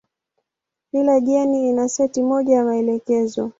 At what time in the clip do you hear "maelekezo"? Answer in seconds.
2.63-3.49